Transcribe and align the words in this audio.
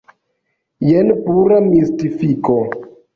Jen 0.87 1.11
pura 1.27 1.59
mistifiko. 1.65 2.57